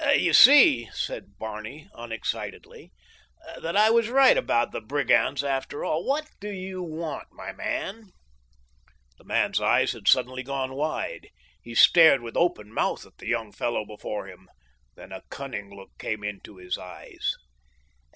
[0.15, 2.91] "You see," said Barney unexcitedly,
[3.61, 6.03] "that I was right about the brigands after all.
[6.03, 8.09] What do you want, my man?"
[9.19, 11.29] The man's eyes had suddenly gone wide.
[11.61, 14.49] He stared with open mouth at the young fellow before him.
[14.95, 17.35] Then a cunning look came into his eyes.